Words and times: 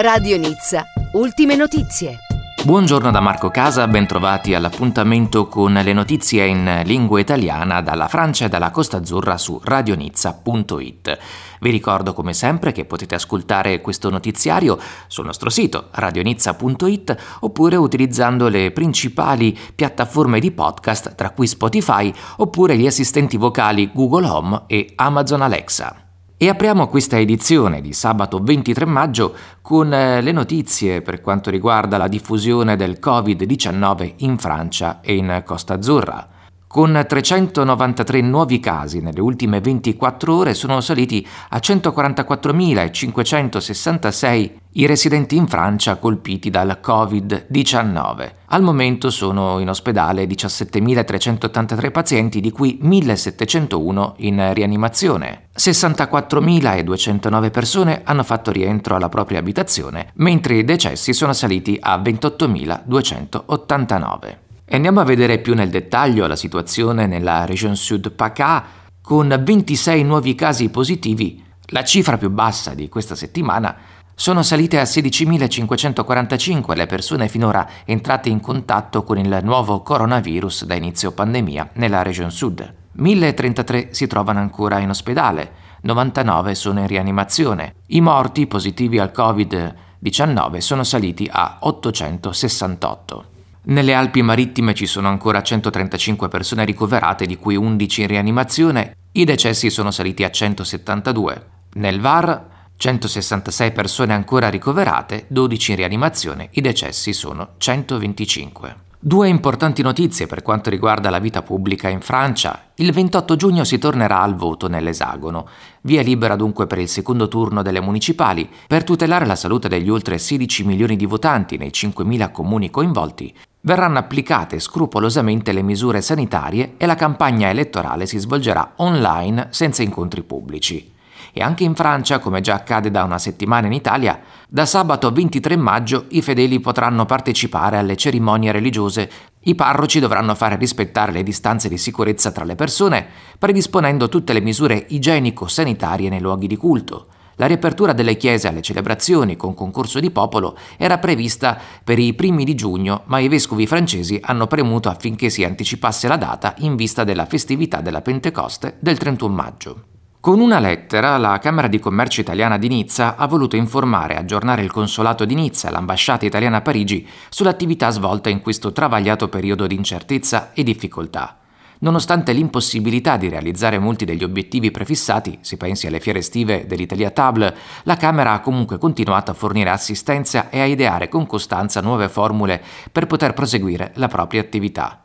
Radio 0.00 0.36
Nizza, 0.38 0.84
ultime 1.14 1.56
notizie. 1.56 2.18
Buongiorno 2.62 3.10
da 3.10 3.18
Marco 3.18 3.50
Casa, 3.50 3.88
bentrovati 3.88 4.54
all'appuntamento 4.54 5.48
con 5.48 5.72
le 5.72 5.92
notizie 5.92 6.46
in 6.46 6.82
lingua 6.84 7.18
italiana 7.18 7.82
dalla 7.82 8.06
Francia 8.06 8.44
e 8.44 8.48
dalla 8.48 8.70
Costa 8.70 8.98
Azzurra 8.98 9.36
su 9.36 9.60
radionizza.it. 9.60 11.18
Vi 11.58 11.70
ricordo 11.70 12.12
come 12.12 12.32
sempre 12.32 12.70
che 12.70 12.84
potete 12.84 13.16
ascoltare 13.16 13.80
questo 13.80 14.08
notiziario 14.08 14.78
sul 15.08 15.24
nostro 15.24 15.50
sito 15.50 15.88
radionizza.it 15.90 17.16
oppure 17.40 17.74
utilizzando 17.74 18.46
le 18.46 18.70
principali 18.70 19.58
piattaforme 19.74 20.38
di 20.38 20.52
podcast 20.52 21.16
tra 21.16 21.30
cui 21.30 21.48
Spotify 21.48 22.14
oppure 22.36 22.76
gli 22.76 22.86
assistenti 22.86 23.36
vocali 23.36 23.90
Google 23.92 24.28
Home 24.28 24.62
e 24.68 24.92
Amazon 24.94 25.42
Alexa. 25.42 26.07
E 26.40 26.48
apriamo 26.48 26.86
questa 26.86 27.18
edizione 27.18 27.80
di 27.80 27.92
sabato 27.92 28.38
23 28.38 28.84
maggio 28.84 29.34
con 29.60 29.92
eh, 29.92 30.20
le 30.20 30.30
notizie 30.30 31.02
per 31.02 31.20
quanto 31.20 31.50
riguarda 31.50 31.96
la 31.96 32.06
diffusione 32.06 32.76
del 32.76 33.00
Covid-19 33.02 34.12
in 34.18 34.38
Francia 34.38 35.00
e 35.00 35.16
in 35.16 35.42
Costa 35.44 35.74
Azzurra. 35.74 36.28
Con 36.68 37.04
393 37.08 38.20
nuovi 38.20 38.60
casi 38.60 39.00
nelle 39.00 39.20
ultime 39.20 39.60
24 39.60 40.32
ore 40.32 40.54
sono 40.54 40.80
saliti 40.80 41.26
a 41.48 41.56
144.566 41.56 44.50
i 44.78 44.86
residenti 44.86 45.36
in 45.36 45.46
Francia 45.48 45.96
colpiti 45.96 46.50
dal 46.50 46.78
Covid-19. 46.80 48.30
Al 48.46 48.62
momento 48.62 49.10
sono 49.10 49.58
in 49.58 49.68
ospedale 49.68 50.24
17.383 50.24 51.90
pazienti, 51.90 52.40
di 52.40 52.52
cui 52.52 52.78
1.701 52.80 54.12
in 54.18 54.54
rianimazione. 54.54 55.48
64.209 55.56 57.50
persone 57.50 58.02
hanno 58.04 58.22
fatto 58.22 58.52
rientro 58.52 58.94
alla 58.94 59.08
propria 59.08 59.40
abitazione, 59.40 60.12
mentre 60.14 60.58
i 60.58 60.64
decessi 60.64 61.12
sono 61.12 61.32
saliti 61.32 61.76
a 61.80 61.96
28.289. 61.96 64.36
E 64.64 64.76
andiamo 64.76 65.00
a 65.00 65.04
vedere 65.04 65.38
più 65.38 65.54
nel 65.54 65.70
dettaglio 65.70 66.28
la 66.28 66.36
situazione 66.36 67.08
nella 67.08 67.46
Region 67.46 67.74
Sud 67.74 68.12
PACA 68.12 68.64
con 69.02 69.42
26 69.42 70.04
nuovi 70.04 70.36
casi 70.36 70.68
positivi, 70.68 71.44
la 71.70 71.82
cifra 71.82 72.16
più 72.16 72.30
bassa 72.30 72.74
di 72.74 72.88
questa 72.88 73.16
settimana. 73.16 73.76
Sono 74.20 74.42
salite 74.42 74.80
a 74.80 74.82
16.545 74.82 76.74
le 76.74 76.86
persone 76.86 77.28
finora 77.28 77.68
entrate 77.84 78.28
in 78.28 78.40
contatto 78.40 79.04
con 79.04 79.16
il 79.16 79.38
nuovo 79.44 79.80
coronavirus 79.82 80.64
da 80.64 80.74
inizio 80.74 81.12
pandemia 81.12 81.70
nella 81.74 82.02
Region 82.02 82.32
Sud. 82.32 82.74
1.033 82.98 83.90
si 83.92 84.08
trovano 84.08 84.40
ancora 84.40 84.80
in 84.80 84.88
ospedale, 84.88 85.52
99 85.82 86.56
sono 86.56 86.80
in 86.80 86.88
rianimazione. 86.88 87.74
I 87.86 88.00
morti 88.00 88.48
positivi 88.48 88.98
al 88.98 89.12
Covid-19 89.14 90.56
sono 90.56 90.82
saliti 90.82 91.28
a 91.30 91.58
868. 91.60 93.24
Nelle 93.66 93.94
Alpi 93.94 94.22
marittime 94.22 94.74
ci 94.74 94.86
sono 94.86 95.06
ancora 95.06 95.42
135 95.42 96.26
persone 96.26 96.64
ricoverate, 96.64 97.24
di 97.24 97.36
cui 97.36 97.54
11 97.54 98.00
in 98.00 98.06
rianimazione, 98.08 98.96
i 99.12 99.24
decessi 99.24 99.70
sono 99.70 99.92
saliti 99.92 100.24
a 100.24 100.30
172. 100.32 101.46
Nel 101.74 102.00
VAR 102.00 102.56
166 102.78 103.72
persone 103.72 104.14
ancora 104.14 104.48
ricoverate, 104.48 105.24
12 105.26 105.72
in 105.72 105.76
rianimazione, 105.78 106.48
i 106.52 106.60
decessi 106.60 107.12
sono 107.12 107.54
125. 107.58 108.76
Due 109.00 109.26
importanti 109.28 109.82
notizie 109.82 110.28
per 110.28 110.42
quanto 110.42 110.70
riguarda 110.70 111.10
la 111.10 111.18
vita 111.18 111.42
pubblica 111.42 111.88
in 111.88 112.00
Francia. 112.00 112.70
Il 112.76 112.92
28 112.92 113.34
giugno 113.34 113.64
si 113.64 113.78
tornerà 113.78 114.20
al 114.20 114.36
voto 114.36 114.68
nell'esagono. 114.68 115.48
Via 115.80 116.02
libera 116.02 116.36
dunque 116.36 116.68
per 116.68 116.78
il 116.78 116.88
secondo 116.88 117.26
turno 117.26 117.62
delle 117.62 117.80
municipali. 117.80 118.48
Per 118.68 118.84
tutelare 118.84 119.26
la 119.26 119.34
salute 119.34 119.68
degli 119.68 119.90
oltre 119.90 120.16
16 120.16 120.62
milioni 120.62 120.94
di 120.94 121.06
votanti 121.06 121.56
nei 121.56 121.70
5.000 121.70 122.30
comuni 122.30 122.70
coinvolti, 122.70 123.34
verranno 123.62 123.98
applicate 123.98 124.60
scrupolosamente 124.60 125.50
le 125.50 125.62
misure 125.62 126.00
sanitarie 126.00 126.74
e 126.76 126.86
la 126.86 126.94
campagna 126.94 127.48
elettorale 127.48 128.06
si 128.06 128.18
svolgerà 128.18 128.74
online 128.76 129.48
senza 129.50 129.82
incontri 129.82 130.22
pubblici 130.22 130.94
e 131.32 131.42
anche 131.42 131.64
in 131.64 131.74
Francia, 131.74 132.18
come 132.18 132.40
già 132.40 132.54
accade 132.54 132.90
da 132.90 133.04
una 133.04 133.18
settimana 133.18 133.66
in 133.66 133.72
Italia, 133.72 134.20
da 134.48 134.66
sabato 134.66 135.10
23 135.10 135.56
maggio 135.56 136.06
i 136.10 136.22
fedeli 136.22 136.60
potranno 136.60 137.04
partecipare 137.04 137.76
alle 137.76 137.96
cerimonie 137.96 138.52
religiose. 138.52 139.10
I 139.40 139.54
parroci 139.54 140.00
dovranno 140.00 140.34
fare 140.34 140.56
rispettare 140.56 141.12
le 141.12 141.22
distanze 141.22 141.68
di 141.68 141.78
sicurezza 141.78 142.30
tra 142.30 142.44
le 142.44 142.54
persone, 142.54 143.06
predisponendo 143.38 144.08
tutte 144.08 144.32
le 144.32 144.40
misure 144.40 144.86
igienico-sanitarie 144.88 146.08
nei 146.08 146.20
luoghi 146.20 146.46
di 146.46 146.56
culto. 146.56 147.08
La 147.38 147.46
riapertura 147.46 147.92
delle 147.92 148.16
chiese 148.16 148.48
alle 148.48 148.62
celebrazioni 148.62 149.36
con 149.36 149.54
concorso 149.54 150.00
di 150.00 150.10
popolo 150.10 150.58
era 150.76 150.98
prevista 150.98 151.56
per 151.84 151.98
i 152.00 152.12
primi 152.14 152.44
di 152.44 152.56
giugno, 152.56 153.02
ma 153.06 153.20
i 153.20 153.28
vescovi 153.28 153.64
francesi 153.66 154.18
hanno 154.20 154.48
premuto 154.48 154.88
affinché 154.88 155.30
si 155.30 155.44
anticipasse 155.44 156.08
la 156.08 156.16
data 156.16 156.54
in 156.58 156.74
vista 156.74 157.04
della 157.04 157.26
festività 157.26 157.80
della 157.80 158.02
Pentecoste 158.02 158.76
del 158.80 158.98
31 158.98 159.32
maggio. 159.32 159.82
Con 160.20 160.40
una 160.40 160.58
lettera, 160.58 161.16
la 161.16 161.38
Camera 161.38 161.68
di 161.68 161.78
Commercio 161.78 162.20
italiana 162.20 162.58
di 162.58 162.66
Nizza 162.66 163.14
ha 163.14 163.28
voluto 163.28 163.54
informare 163.54 164.14
e 164.14 164.16
aggiornare 164.16 164.62
il 164.62 164.72
consolato 164.72 165.24
di 165.24 165.36
Nizza 165.36 165.68
e 165.68 165.70
l'ambasciata 165.70 166.26
italiana 166.26 166.56
a 166.56 166.60
Parigi 166.60 167.06
sull'attività 167.28 167.90
svolta 167.90 168.28
in 168.28 168.40
questo 168.40 168.72
travagliato 168.72 169.28
periodo 169.28 169.68
di 169.68 169.76
incertezza 169.76 170.52
e 170.54 170.64
difficoltà. 170.64 171.38
Nonostante 171.80 172.32
l'impossibilità 172.32 173.16
di 173.16 173.28
realizzare 173.28 173.78
molti 173.78 174.04
degli 174.04 174.24
obiettivi 174.24 174.72
prefissati, 174.72 175.38
si 175.42 175.56
pensi 175.56 175.86
alle 175.86 176.00
fiere 176.00 176.18
estive 176.18 176.66
dell'Italia 176.66 177.10
Table, 177.10 177.54
la 177.84 177.96
Camera 177.96 178.32
ha 178.32 178.40
comunque 178.40 178.76
continuato 178.76 179.30
a 179.30 179.34
fornire 179.34 179.70
assistenza 179.70 180.50
e 180.50 180.58
a 180.58 180.64
ideare 180.64 181.08
con 181.08 181.28
costanza 181.28 181.80
nuove 181.80 182.08
formule 182.08 182.60
per 182.90 183.06
poter 183.06 183.34
proseguire 183.34 183.92
la 183.94 184.08
propria 184.08 184.40
attività 184.40 185.02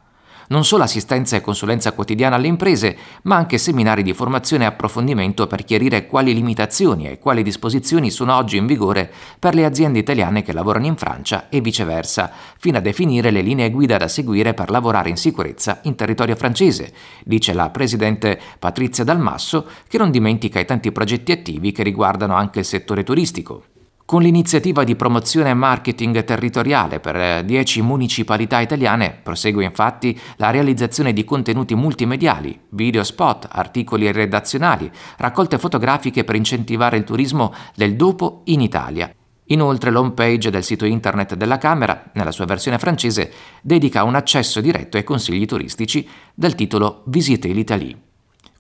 non 0.54 0.64
solo 0.64 0.84
assistenza 0.84 1.36
e 1.36 1.42
consulenza 1.42 1.94
quotidiana 1.94 2.36
alle 2.36 2.46
imprese, 2.46 2.96
ma 3.24 3.38
anche 3.38 3.58
seminari 3.58 4.04
di 4.04 4.14
formazione 4.14 4.66
e 4.66 4.68
approfondimento 4.68 5.48
per 5.48 5.64
chiarire 5.64 6.06
quali 6.06 6.32
limitazioni 6.32 7.10
e 7.10 7.18
quali 7.18 7.42
disposizioni 7.42 8.12
sono 8.12 8.36
oggi 8.36 8.58
in 8.58 8.68
vigore 8.68 9.12
per 9.40 9.56
le 9.56 9.66
aziende 9.66 9.98
italiane 9.98 10.44
che 10.44 10.54
lavorano 10.54 10.86
in 10.86 10.96
Francia 10.96 11.50
e 11.50 11.60
viceversa, 11.60 12.32
fino 12.60 12.78
a 12.78 12.82
definire 12.82 13.32
le 13.32 13.42
linee 13.42 13.72
guida 13.72 13.98
da 13.98 14.08
seguire 14.08 14.54
per 14.54 14.70
lavorare 14.70 15.10
in 15.10 15.18
sicurezza 15.18 15.80
in 15.84 15.96
territorio 15.96 16.36
francese, 16.36 16.94
dice 17.24 17.52
la 17.54 17.72
presidente 17.72 18.40
Patrizia 18.60 19.04
Dalmasso, 19.04 19.66
che 19.88 19.98
non 19.98 20.12
dimentica 20.12 20.60
i 20.60 20.66
tanti 20.66 20.92
progetti 20.92 21.32
attivi 21.32 21.72
che 21.72 21.82
riguardano 21.82 22.36
anche 22.36 22.60
il 22.60 22.66
settore 22.66 23.04
turistico. 23.04 23.73
Con 24.06 24.22
l'iniziativa 24.22 24.84
di 24.84 24.98
promozione 24.98 25.52
e 25.52 25.54
marketing 25.54 26.26
territoriale 26.26 27.00
per 27.00 27.46
10 27.46 27.82
municipalità 27.82 28.60
italiane 28.60 29.18
prosegue 29.24 29.64
infatti 29.64 30.20
la 30.36 30.50
realizzazione 30.50 31.14
di 31.14 31.24
contenuti 31.24 31.74
multimediali, 31.74 32.60
video 32.70 33.04
spot, 33.06 33.48
articoli 33.50 34.12
redazionali, 34.12 34.92
raccolte 35.18 35.58
fotografiche 35.58 36.26
per 36.26 36.36
incentivare 36.36 36.98
il 36.98 37.06
turismo 37.06 37.54
del 37.76 37.96
dopo 37.96 38.42
in 38.46 38.60
Italia. 38.60 39.10
Inoltre 39.48 39.90
l'home 39.90 40.12
page 40.12 40.50
del 40.50 40.64
sito 40.64 40.84
internet 40.84 41.36
della 41.36 41.58
Camera, 41.58 42.12
nella 42.14 42.32
sua 42.32 42.46
versione 42.46 42.80
francese, 42.80 43.32
dedica 43.62 44.04
un 44.04 44.16
accesso 44.16 44.60
diretto 44.60 44.98
ai 44.98 45.04
consigli 45.06 45.46
turistici 45.46 46.08
dal 46.34 46.56
titolo 46.56 47.04
Visite 47.06 47.48
l'Italie. 47.48 48.13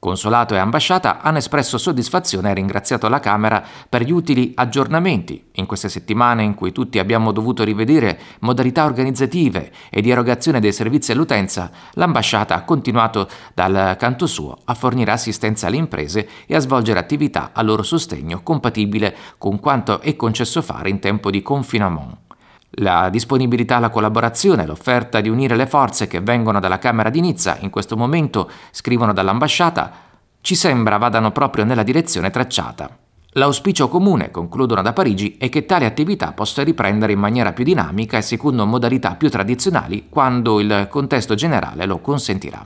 Consolato 0.03 0.53
e 0.53 0.58
ambasciata 0.58 1.22
hanno 1.22 1.38
espresso 1.38 1.78
soddisfazione 1.78 2.52
e 2.52 2.53
ringraziato 2.56 3.08
la 3.08 3.22
Camera 3.22 3.64
per 3.88 4.03
gli 4.03 4.12
utili 4.12 4.52
aggiornamenti 4.53 5.52
in 5.53 5.66
queste 5.66 5.88
settimane 5.88 6.44
in 6.44 6.56
cui 6.56 6.74
tutti 6.74 7.00
abbiamo 7.00 7.31
dovuto 7.31 7.64
rivedere 7.64 8.19
modalità 8.40 8.84
organizzative 8.84 9.72
e 9.90 10.02
di 10.02 10.09
erogazione 10.09 10.59
dei 10.59 10.74
servizi 10.74 11.13
all'utenza. 11.13 11.72
L'ambasciata 11.94 12.53
ha 12.53 12.66
continuato 12.66 13.30
dal 13.53 13.96
canto 13.97 14.28
suo 14.28 14.58
a 14.66 14.74
fornire 14.74 15.13
assistenza 15.13 15.68
alle 15.68 15.78
imprese 15.78 16.28
e 16.47 16.53
a 16.53 16.59
svolgere 16.59 17.00
attività 17.00 17.52
a 17.53 17.62
loro 17.62 17.81
sostegno 17.81 18.44
compatibile 18.44 19.16
con 19.38 19.58
quanto 19.62 20.02
è 20.02 20.18
concesso 20.18 20.62
fare 20.62 20.90
in 20.90 21.00
tempo 21.00 21.31
di 21.31 21.42
confinement. 21.42 22.23
La 22.78 23.10
disponibilità 23.10 23.75
alla 23.75 23.90
collaborazione, 23.90 24.66
l'offerta 24.66 25.22
di 25.22 25.30
unire 25.30 25.56
le 25.56 25.68
forze 25.68 26.08
che 26.08 26.22
vengono 26.22 26.60
dalla 26.60 26.80
Camera 26.80 27.12
di 27.12 27.22
Nizza, 27.22 27.58
in 27.60 27.70
questo 27.70 27.96
momento 27.96 28.50
scrivono 28.72 29.14
dall'ambasciata, 29.14 29.92
ci 30.42 30.56
sembra 30.56 30.98
vadano 30.98 31.31
proprio 31.31 31.66
nella 31.66 31.84
direzione 31.84 32.31
tracciata. 32.31 32.98
L'auspicio 33.36 33.90
comune, 33.90 34.31
concludono 34.31 34.81
da 34.81 34.92
Parigi, 34.92 35.38
è 35.38 35.50
che 35.50 35.66
tale 35.66 35.86
attività 35.86 36.31
possa 36.34 36.64
riprendere 36.64 37.14
in 37.14 37.20
maniera 37.20 37.54
più 37.54 37.64
dinamica 37.64 38.18
e 38.18 38.24
secondo 38.24 38.66
modalità 38.66 39.16
più 39.16 39.30
tradizionali 39.30 40.08
quando 40.10 40.60
il 40.60 40.88
contesto 40.90 41.36
generale 41.36 41.86
lo 41.86 42.00
consentirà. 42.00 42.64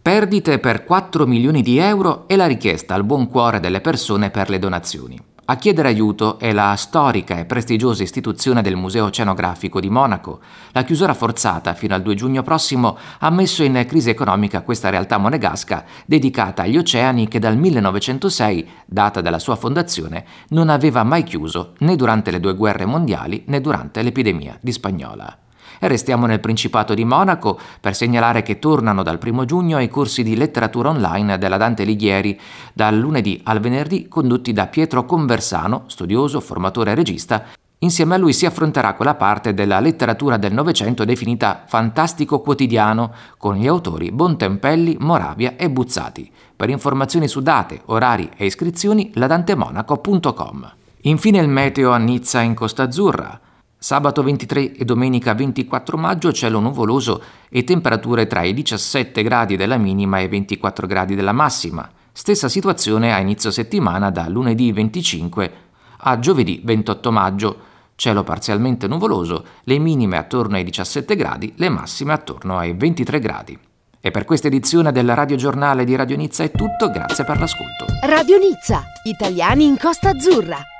Perdite 0.00 0.60
per 0.60 0.84
4 0.84 1.26
milioni 1.26 1.62
di 1.62 1.78
euro 1.78 2.28
e 2.28 2.36
la 2.36 2.46
richiesta 2.46 2.94
al 2.94 3.04
buon 3.04 3.28
cuore 3.28 3.58
delle 3.58 3.80
persone 3.80 4.30
per 4.30 4.48
le 4.48 4.58
donazioni. 4.60 5.20
A 5.46 5.56
chiedere 5.56 5.88
aiuto 5.88 6.38
è 6.38 6.54
la 6.54 6.74
storica 6.74 7.38
e 7.38 7.44
prestigiosa 7.44 8.02
istituzione 8.02 8.62
del 8.62 8.76
Museo 8.76 9.04
Oceanografico 9.04 9.78
di 9.78 9.90
Monaco. 9.90 10.40
La 10.72 10.84
chiusura 10.84 11.12
forzata 11.12 11.74
fino 11.74 11.94
al 11.94 12.00
2 12.00 12.14
giugno 12.14 12.42
prossimo 12.42 12.96
ha 13.18 13.28
messo 13.28 13.62
in 13.62 13.84
crisi 13.86 14.08
economica 14.08 14.62
questa 14.62 14.88
realtà 14.88 15.18
monegasca 15.18 15.84
dedicata 16.06 16.62
agli 16.62 16.78
oceani 16.78 17.28
che 17.28 17.40
dal 17.40 17.58
1906, 17.58 18.68
data 18.86 19.20
della 19.20 19.38
sua 19.38 19.56
fondazione, 19.56 20.24
non 20.48 20.70
aveva 20.70 21.02
mai 21.02 21.24
chiuso 21.24 21.74
né 21.80 21.94
durante 21.94 22.30
le 22.30 22.40
due 22.40 22.54
guerre 22.54 22.86
mondiali 22.86 23.44
né 23.48 23.60
durante 23.60 24.00
l'epidemia 24.00 24.56
di 24.62 24.72
spagnola. 24.72 25.43
E 25.78 25.88
restiamo 25.88 26.26
nel 26.26 26.40
Principato 26.40 26.94
di 26.94 27.04
Monaco 27.04 27.58
per 27.80 27.94
segnalare 27.94 28.42
che 28.42 28.58
tornano 28.58 29.02
dal 29.02 29.18
1 29.22 29.44
giugno 29.44 29.80
i 29.80 29.88
corsi 29.88 30.22
di 30.22 30.36
letteratura 30.36 30.90
online 30.90 31.38
della 31.38 31.56
Dante 31.56 31.82
Alighieri, 31.82 32.38
dal 32.72 32.96
lunedì 32.96 33.40
al 33.44 33.60
venerdì 33.60 34.08
condotti 34.08 34.52
da 34.52 34.66
Pietro 34.66 35.04
Conversano, 35.04 35.84
studioso, 35.86 36.40
formatore 36.40 36.92
e 36.92 36.94
regista, 36.94 37.44
Insieme 37.84 38.14
a 38.14 38.18
lui 38.18 38.32
si 38.32 38.46
affronterà 38.46 38.94
quella 38.94 39.14
parte 39.14 39.52
della 39.52 39.78
letteratura 39.78 40.38
del 40.38 40.54
Novecento 40.54 41.04
definita 41.04 41.64
fantastico 41.66 42.40
quotidiano, 42.40 43.12
con 43.36 43.56
gli 43.56 43.66
autori 43.66 44.10
Bontempelli, 44.10 44.96
Moravia 45.00 45.56
e 45.56 45.68
Buzzati. 45.68 46.30
Per 46.56 46.70
informazioni 46.70 47.28
su 47.28 47.42
date, 47.42 47.82
orari 47.86 48.30
e 48.36 48.46
iscrizioni, 48.46 49.10
ladantemonaco.com. 49.12 50.72
Infine 51.02 51.38
il 51.40 51.48
meteo 51.48 51.90
a 51.90 51.98
Nizza 51.98 52.40
in 52.40 52.54
Costa 52.54 52.84
Azzurra. 52.84 53.38
Sabato 53.84 54.22
23 54.22 54.76
e 54.76 54.84
domenica 54.86 55.34
24 55.34 55.98
maggio 55.98 56.32
cielo 56.32 56.58
nuvoloso 56.58 57.22
e 57.50 57.64
temperature 57.64 58.26
tra 58.26 58.42
i 58.42 58.54
17 58.54 59.22
gradi 59.22 59.58
della 59.58 59.76
minima 59.76 60.20
e 60.20 60.22
i 60.22 60.28
24 60.28 60.86
gradi 60.86 61.14
della 61.14 61.32
massima. 61.32 61.86
Stessa 62.10 62.48
situazione 62.48 63.12
a 63.12 63.18
inizio 63.18 63.50
settimana 63.50 64.08
da 64.08 64.26
lunedì 64.26 64.72
25 64.72 65.52
a 65.98 66.18
giovedì 66.18 66.62
28 66.64 67.12
maggio. 67.12 67.56
Cielo 67.94 68.24
parzialmente 68.24 68.88
nuvoloso, 68.88 69.44
le 69.64 69.78
minime 69.78 70.16
attorno 70.16 70.56
ai 70.56 70.64
17 70.64 71.14
gradi, 71.14 71.52
le 71.56 71.68
massime 71.68 72.14
attorno 72.14 72.56
ai 72.56 72.72
23 72.72 73.18
gradi. 73.18 73.58
E 74.00 74.10
per 74.10 74.24
questa 74.24 74.46
edizione 74.46 74.92
del 74.92 75.14
Radio 75.14 75.36
Giornale 75.36 75.84
di 75.84 75.94
Radio 75.94 76.16
Nizza 76.16 76.42
è 76.42 76.50
tutto, 76.50 76.88
grazie 76.90 77.24
per 77.24 77.38
l'ascolto. 77.38 77.84
Radio 78.00 78.38
Nizza, 78.38 78.82
italiani 79.04 79.66
in 79.66 79.76
Costa 79.78 80.08
Azzurra. 80.08 80.73